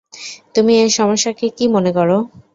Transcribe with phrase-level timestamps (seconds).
[0.55, 2.09] তুমি এ সমস্যাকে কী মনে কর?